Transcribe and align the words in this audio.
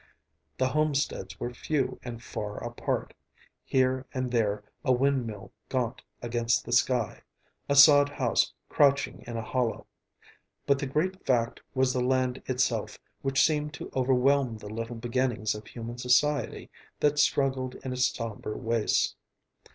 The 0.57 0.69
homesteads 0.69 1.39
were 1.39 1.53
few 1.53 1.99
and 2.01 2.23
far 2.23 2.57
apart; 2.63 3.13
here 3.63 4.07
and 4.15 4.31
there 4.31 4.63
a 4.83 4.91
windmill 4.91 5.51
gaunt 5.69 6.01
against 6.23 6.65
the 6.65 6.71
sky, 6.71 7.21
a 7.69 7.75
sod 7.75 8.09
house 8.09 8.51
crouching 8.67 9.23
in 9.27 9.37
a 9.37 9.43
hollow. 9.43 9.85
But 10.65 10.79
the 10.79 10.87
great 10.87 11.23
fact 11.23 11.61
was 11.75 11.93
the 11.93 12.01
land 12.03 12.41
itself, 12.47 12.97
which 13.21 13.45
seemed 13.45 13.75
to 13.75 13.91
overwhelm 13.95 14.57
the 14.57 14.73
little 14.73 14.95
beginnings 14.95 15.53
of 15.53 15.67
human 15.67 15.99
society 15.99 16.71
that 16.99 17.19
struggled 17.19 17.75
in 17.85 17.93
its 17.93 18.05
sombre 18.11 18.57
wastes. 18.57 19.15